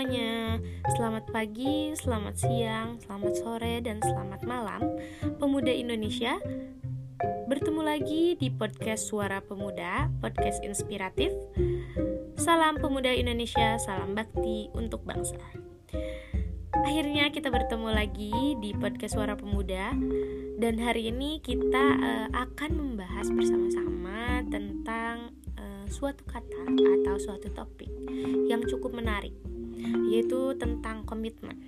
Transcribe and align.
semuanya, 0.00 0.56
selamat 0.96 1.28
pagi, 1.28 1.92
selamat 1.92 2.32
siang, 2.40 2.96
selamat 3.04 3.36
sore, 3.36 3.84
dan 3.84 4.00
selamat 4.00 4.48
malam. 4.48 4.80
Pemuda 5.36 5.68
Indonesia 5.68 6.40
Bertemu 7.44 7.84
lagi 7.84 8.32
di 8.40 8.48
podcast 8.48 9.12
Suara 9.12 9.44
Pemuda, 9.44 10.08
podcast 10.24 10.64
inspiratif. 10.64 11.28
Salam 12.40 12.80
Pemuda 12.80 13.12
Indonesia, 13.12 13.76
salam 13.76 14.16
bakti 14.16 14.72
untuk 14.72 15.04
bangsa. 15.04 15.36
Akhirnya 16.80 17.28
kita 17.28 17.52
bertemu 17.52 17.92
lagi 17.92 18.56
di 18.56 18.72
podcast 18.72 19.20
Suara 19.20 19.36
Pemuda 19.36 19.92
Dan 20.56 20.80
hari 20.80 21.12
ini 21.12 21.44
kita 21.44 21.84
uh, 22.00 22.28
akan 22.32 22.72
membahas 22.72 23.28
bersama-sama 23.28 24.48
tentang 24.48 25.36
suatu 25.90 26.22
kata 26.24 26.70
atau 26.70 27.16
suatu 27.18 27.50
topik 27.50 27.90
yang 28.46 28.62
cukup 28.64 28.94
menarik, 28.94 29.34
yaitu 30.08 30.54
tentang 30.56 31.02
komitmen. 31.02 31.58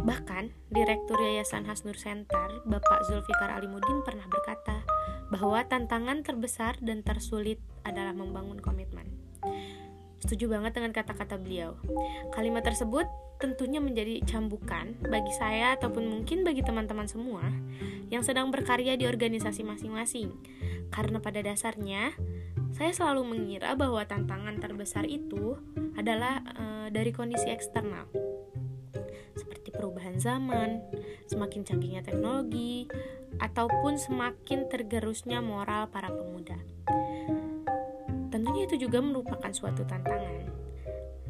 Bahkan, 0.00 0.50
Direktur 0.72 1.20
Yayasan 1.20 1.68
Hasnur 1.68 1.94
Center, 1.94 2.64
Bapak 2.64 3.04
Zulfikar 3.04 3.52
Alimudin 3.52 4.00
pernah 4.00 4.24
berkata 4.26 4.80
bahwa 5.28 5.60
tantangan 5.68 6.24
terbesar 6.24 6.80
dan 6.80 7.04
tersulit 7.04 7.60
adalah 7.84 8.16
membangun 8.16 8.58
komitmen. 8.58 9.06
Setuju 10.24 10.50
banget 10.52 10.76
dengan 10.76 10.96
kata-kata 10.96 11.36
beliau. 11.36 11.76
Kalimat 12.32 12.64
tersebut 12.64 13.06
tentunya 13.40 13.80
menjadi 13.80 14.20
cambukan 14.28 14.92
bagi 15.00 15.32
saya 15.40 15.74
ataupun 15.80 16.04
mungkin 16.04 16.44
bagi 16.44 16.60
teman-teman 16.60 17.08
semua 17.08 17.42
yang 18.12 18.20
sedang 18.20 18.52
berkarya 18.52 19.00
di 19.00 19.08
organisasi 19.08 19.64
masing-masing. 19.64 20.36
Karena 20.92 21.24
pada 21.24 21.40
dasarnya 21.40 22.12
saya 22.76 22.92
selalu 22.92 23.32
mengira 23.32 23.72
bahwa 23.74 24.04
tantangan 24.04 24.60
terbesar 24.60 25.08
itu 25.08 25.56
adalah 25.96 26.44
e, 26.52 26.64
dari 26.92 27.10
kondisi 27.16 27.48
eksternal. 27.48 28.06
Seperti 29.32 29.72
perubahan 29.72 30.20
zaman, 30.20 30.84
semakin 31.24 31.64
canggihnya 31.64 32.04
teknologi, 32.04 32.84
ataupun 33.40 33.96
semakin 33.96 34.68
tergerusnya 34.68 35.40
moral 35.40 35.88
para 35.88 36.12
pemuda. 36.12 36.60
Tentunya 38.28 38.68
itu 38.68 38.86
juga 38.86 39.00
merupakan 39.00 39.50
suatu 39.50 39.82
tantangan 39.88 40.59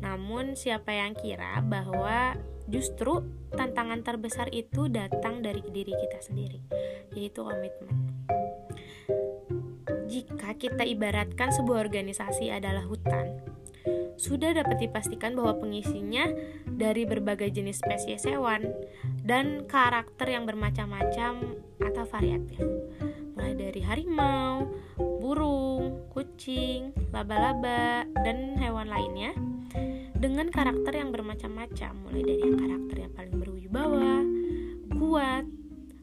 namun, 0.00 0.56
siapa 0.56 0.96
yang 0.96 1.12
kira 1.12 1.60
bahwa 1.60 2.36
justru 2.70 3.24
tantangan 3.52 4.00
terbesar 4.00 4.48
itu 4.54 4.88
datang 4.88 5.44
dari 5.44 5.60
diri 5.68 5.92
kita 5.92 6.18
sendiri, 6.24 6.60
yaitu 7.12 7.44
komitmen. 7.44 7.96
Jika 10.10 10.58
kita 10.58 10.82
ibaratkan 10.82 11.54
sebuah 11.54 11.86
organisasi 11.86 12.50
adalah 12.50 12.82
hutan, 12.82 13.38
sudah 14.20 14.52
dapat 14.52 14.82
dipastikan 14.82 15.32
bahwa 15.32 15.56
pengisinya 15.62 16.28
dari 16.66 17.08
berbagai 17.08 17.48
jenis 17.54 17.80
spesies 17.80 18.26
hewan 18.26 18.68
dan 19.24 19.64
karakter 19.64 20.28
yang 20.28 20.44
bermacam-macam 20.44 21.56
atau 21.80 22.04
variatif. 22.04 22.60
Mulai 23.38 23.54
dari 23.56 23.80
harimau, 23.80 24.68
burung, 24.98 26.04
kucing, 26.12 26.92
laba-laba, 27.14 28.04
dan 28.20 28.58
hewan 28.60 28.92
lainnya 28.92 29.32
dengan 30.20 30.52
karakter 30.52 31.00
yang 31.00 31.16
bermacam-macam 31.16 31.96
mulai 32.04 32.20
dari 32.20 32.44
yang 32.44 32.60
karakter 32.60 32.96
yang 33.08 33.12
paling 33.16 33.36
berwibawa, 33.40 34.20
kuat, 35.00 35.48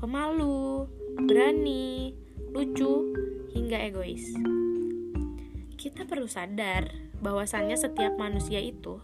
pemalu, 0.00 0.88
berani, 1.28 2.16
lucu, 2.56 3.12
hingga 3.52 3.76
egois. 3.84 4.32
Kita 5.76 6.08
perlu 6.08 6.24
sadar 6.24 6.88
bahwasannya 7.20 7.76
setiap 7.76 8.16
manusia 8.16 8.64
itu 8.64 8.96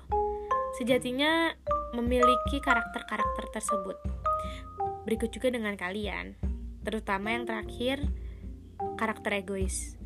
sejatinya 0.80 1.52
memiliki 1.92 2.64
karakter-karakter 2.64 3.44
tersebut. 3.52 4.00
Berikut 5.04 5.28
juga 5.36 5.52
dengan 5.52 5.76
kalian, 5.76 6.32
terutama 6.80 7.36
yang 7.36 7.44
terakhir, 7.44 8.00
karakter 8.96 9.44
egois. 9.44 10.00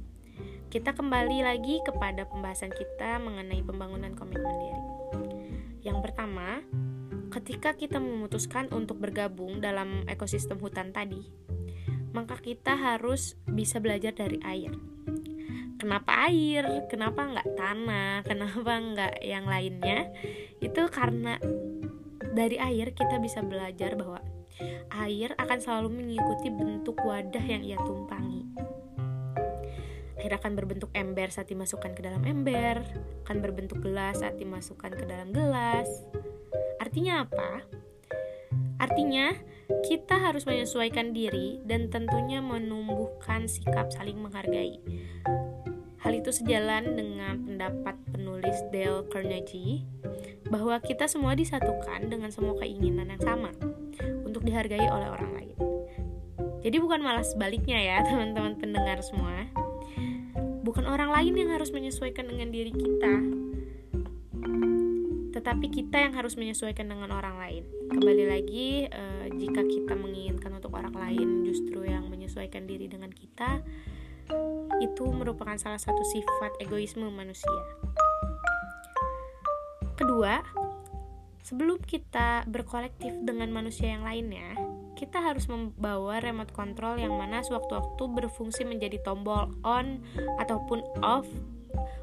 Kita 0.68 0.92
kembali 0.92 1.48
lagi 1.48 1.80
kepada 1.80 2.28
pembahasan 2.28 2.68
kita 2.68 3.16
mengenai 3.24 3.64
pembangunan 3.64 4.12
komitmen 4.12 4.52
diri. 4.52 4.84
Yang 5.80 6.04
pertama, 6.04 6.60
ketika 7.32 7.72
kita 7.72 7.96
memutuskan 7.96 8.68
untuk 8.76 9.00
bergabung 9.00 9.64
dalam 9.64 10.04
ekosistem 10.04 10.60
hutan 10.60 10.92
tadi, 10.92 11.24
maka 12.12 12.36
kita 12.36 12.76
harus 12.76 13.40
bisa 13.48 13.80
belajar 13.80 14.12
dari 14.12 14.44
air. 14.44 14.76
Kenapa 15.80 16.28
air? 16.28 16.84
Kenapa 16.92 17.24
nggak 17.24 17.48
tanah? 17.56 18.20
Kenapa 18.28 18.72
nggak 18.76 19.24
yang 19.24 19.48
lainnya? 19.48 20.12
Itu 20.60 20.84
karena 20.92 21.40
dari 22.36 22.60
air 22.60 22.92
kita 22.92 23.16
bisa 23.24 23.40
belajar 23.40 23.96
bahwa 23.96 24.20
air 25.00 25.32
akan 25.32 25.58
selalu 25.64 25.96
mengikuti 25.96 26.52
bentuk 26.52 27.00
wadah 27.00 27.46
yang 27.48 27.64
ia 27.64 27.80
tumpangi 27.80 28.44
air 30.18 30.34
akan 30.34 30.58
berbentuk 30.58 30.90
ember 30.94 31.30
saat 31.30 31.46
dimasukkan 31.50 31.94
ke 31.94 32.02
dalam 32.02 32.26
ember, 32.26 32.82
akan 33.26 33.38
berbentuk 33.38 33.78
gelas 33.82 34.20
saat 34.20 34.34
dimasukkan 34.36 34.98
ke 34.98 35.04
dalam 35.06 35.30
gelas. 35.30 35.86
Artinya 36.82 37.26
apa? 37.26 37.62
Artinya, 38.78 39.34
kita 39.84 40.16
harus 40.16 40.46
menyesuaikan 40.46 41.10
diri 41.10 41.58
dan 41.66 41.90
tentunya 41.90 42.38
menumbuhkan 42.38 43.50
sikap 43.50 43.90
saling 43.90 44.18
menghargai. 44.18 44.78
Hal 45.98 46.14
itu 46.14 46.30
sejalan 46.30 46.94
dengan 46.94 47.42
pendapat 47.42 47.98
penulis 48.14 48.54
Dale 48.70 49.02
Carnegie 49.10 49.82
bahwa 50.46 50.78
kita 50.78 51.10
semua 51.10 51.34
disatukan 51.34 52.06
dengan 52.06 52.30
semua 52.30 52.54
keinginan 52.62 53.10
yang 53.10 53.22
sama 53.22 53.50
untuk 54.22 54.46
dihargai 54.46 54.88
oleh 54.88 55.08
orang 55.10 55.30
lain. 55.34 55.58
Jadi 56.62 56.76
bukan 56.78 57.02
malah 57.02 57.26
sebaliknya 57.26 57.78
ya, 57.82 57.96
teman-teman 58.06 58.56
pendengar 58.56 59.02
semua 59.02 59.50
bukan 60.68 60.84
orang 60.84 61.08
lain 61.08 61.32
yang 61.32 61.50
harus 61.56 61.72
menyesuaikan 61.72 62.28
dengan 62.28 62.52
diri 62.52 62.76
kita 62.76 63.14
tetapi 65.38 65.70
kita 65.70 66.02
yang 66.02 66.12
harus 66.18 66.34
menyesuaikan 66.34 66.90
dengan 66.90 67.14
orang 67.14 67.38
lain. 67.38 67.62
Kembali 67.94 68.24
lagi, 68.26 68.90
eh, 68.90 69.26
jika 69.38 69.62
kita 69.62 69.94
menginginkan 69.94 70.50
untuk 70.50 70.74
orang 70.74 70.90
lain 70.90 71.46
justru 71.46 71.86
yang 71.86 72.10
menyesuaikan 72.10 72.66
diri 72.66 72.90
dengan 72.90 73.14
kita, 73.14 73.62
itu 74.82 75.04
merupakan 75.14 75.54
salah 75.54 75.78
satu 75.78 76.02
sifat 76.10 76.58
egoisme 76.58 77.06
manusia. 77.14 77.62
Kedua, 79.94 80.42
sebelum 81.46 81.86
kita 81.86 82.42
berkolektif 82.50 83.14
dengan 83.22 83.54
manusia 83.54 83.94
yang 83.94 84.02
lainnya, 84.02 84.58
kita 84.98 85.22
harus 85.22 85.46
membawa 85.46 86.18
remote 86.18 86.50
control 86.50 86.98
yang 86.98 87.14
mana 87.14 87.38
sewaktu-waktu 87.46 88.02
berfungsi 88.02 88.66
menjadi 88.66 88.98
tombol 89.06 89.54
on 89.62 90.02
ataupun 90.42 90.82
off 91.06 91.30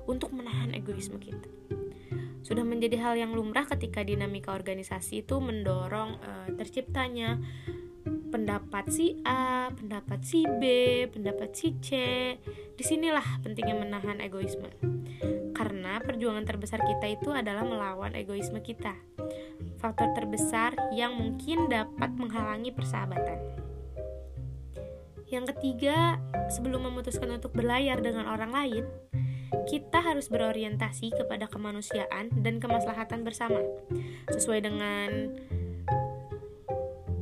untuk 0.08 0.32
menahan 0.32 0.72
egoisme 0.72 1.20
kita. 1.20 1.52
Sudah 2.40 2.64
menjadi 2.64 2.96
hal 3.04 3.20
yang 3.20 3.36
lumrah 3.36 3.68
ketika 3.68 4.00
dinamika 4.06 4.56
organisasi 4.56 5.28
itu 5.28 5.36
mendorong 5.44 6.22
e, 6.24 6.32
terciptanya 6.56 7.42
pendapat 8.32 8.86
si 8.94 9.20
A, 9.26 9.74
pendapat 9.74 10.22
si 10.24 10.46
B, 10.46 10.64
pendapat 11.10 11.52
si 11.52 11.76
C. 11.82 11.90
Di 12.78 12.84
sinilah 12.86 13.42
pentingnya 13.42 13.76
menahan 13.76 14.22
egoisme. 14.22 14.70
Karena 15.58 15.98
perjuangan 16.00 16.46
terbesar 16.46 16.86
kita 16.86 17.10
itu 17.10 17.34
adalah 17.34 17.66
melawan 17.66 18.14
egoisme 18.14 18.62
kita 18.62 18.94
faktor 19.86 20.18
terbesar 20.18 20.74
yang 20.90 21.14
mungkin 21.14 21.70
dapat 21.70 22.10
menghalangi 22.18 22.74
persahabatan. 22.74 23.38
Yang 25.30 25.54
ketiga, 25.54 26.18
sebelum 26.50 26.90
memutuskan 26.90 27.30
untuk 27.38 27.54
berlayar 27.54 28.02
dengan 28.02 28.26
orang 28.26 28.50
lain, 28.50 28.84
kita 29.70 30.02
harus 30.02 30.26
berorientasi 30.26 31.14
kepada 31.14 31.46
kemanusiaan 31.46 32.34
dan 32.42 32.58
kemaslahatan 32.58 33.22
bersama, 33.22 33.62
sesuai 34.34 34.66
dengan 34.66 35.10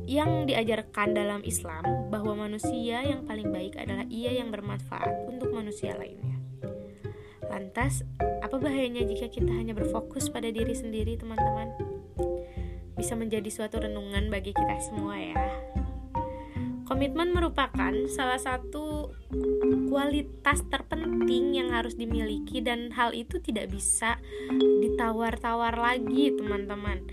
yang 0.04 0.44
diajarkan 0.48 1.16
dalam 1.16 1.40
Islam 1.44 2.08
bahwa 2.12 2.48
manusia 2.48 3.00
yang 3.04 3.24
paling 3.28 3.48
baik 3.52 3.76
adalah 3.76 4.08
ia 4.08 4.36
yang 4.36 4.52
bermanfaat 4.52 5.28
untuk 5.28 5.52
manusia 5.52 5.96
lainnya. 5.96 6.36
Lantas, 7.48 8.04
apa 8.40 8.56
bahayanya 8.56 9.04
jika 9.08 9.32
kita 9.32 9.52
hanya 9.52 9.72
berfokus 9.72 10.28
pada 10.28 10.48
diri 10.52 10.76
sendiri, 10.76 11.16
teman-teman? 11.16 11.93
Bisa 13.04 13.20
menjadi 13.20 13.52
suatu 13.52 13.84
renungan 13.84 14.32
bagi 14.32 14.56
kita 14.56 14.80
semua 14.80 15.20
ya. 15.20 15.36
Komitmen 16.88 17.36
merupakan 17.36 17.92
salah 18.08 18.40
satu 18.40 19.12
kualitas 19.92 20.64
terpenting 20.72 21.52
yang 21.52 21.68
harus 21.68 22.00
dimiliki 22.00 22.64
dan 22.64 22.88
hal 22.96 23.12
itu 23.12 23.44
tidak 23.44 23.68
bisa 23.68 24.16
ditawar-tawar 24.56 25.76
lagi, 25.76 26.32
teman-teman. 26.32 27.04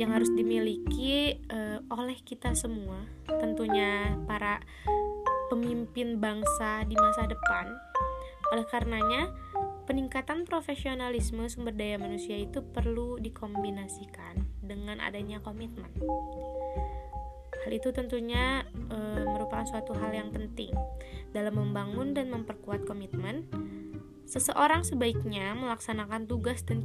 Yang 0.00 0.10
harus 0.16 0.30
dimiliki 0.32 1.36
uh, 1.52 1.84
oleh 1.92 2.16
kita 2.24 2.56
semua, 2.56 3.04
tentunya 3.28 4.16
para 4.24 4.64
pemimpin 5.52 6.24
bangsa 6.24 6.88
di 6.88 6.96
masa 6.96 7.28
depan. 7.28 7.68
Oleh 8.48 8.64
karenanya, 8.64 9.28
Peningkatan 9.84 10.48
profesionalisme 10.48 11.44
sumber 11.52 11.76
daya 11.76 12.00
manusia 12.00 12.40
itu 12.40 12.64
perlu 12.64 13.20
dikombinasikan 13.20 14.53
dengan 14.64 15.00
adanya 15.00 15.38
komitmen. 15.44 15.88
Hal 17.64 17.72
itu 17.72 17.96
tentunya 17.96 18.60
e, 18.92 18.98
merupakan 19.24 19.64
suatu 19.64 19.96
hal 19.96 20.12
yang 20.12 20.28
penting 20.28 20.74
dalam 21.32 21.56
membangun 21.56 22.12
dan 22.12 22.28
memperkuat 22.28 22.84
komitmen. 22.84 23.48
Seseorang 24.24 24.84
sebaiknya 24.84 25.52
melaksanakan 25.56 26.24
tugas 26.28 26.64
dan 26.64 26.80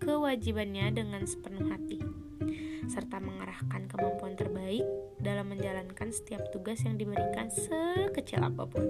kewajibannya 0.00 0.92
dengan 0.92 1.24
sepenuh 1.24 1.72
hati, 1.72 2.04
serta 2.88 3.16
mengarahkan 3.16 3.88
kemampuan 3.88 4.36
terbaik 4.36 4.84
dalam 5.16 5.52
menjalankan 5.52 6.12
setiap 6.12 6.44
tugas 6.52 6.84
yang 6.84 7.00
diberikan 7.00 7.48
sekecil 7.48 8.44
apa 8.44 8.68
pun. 8.68 8.84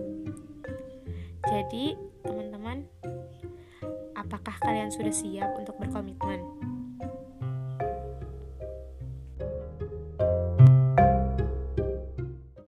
Jadi, 1.46 1.94
teman-teman, 2.26 2.90
apakah 4.18 4.58
kalian 4.58 4.90
sudah 4.90 5.14
siap 5.14 5.54
untuk 5.54 5.78
berkomitmen? 5.78 6.55